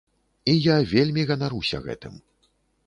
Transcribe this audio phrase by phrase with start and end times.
[0.53, 2.21] І я вельмі ганаруся гэтым.